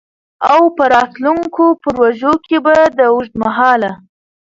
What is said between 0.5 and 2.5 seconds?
او په راتلونکو پروژو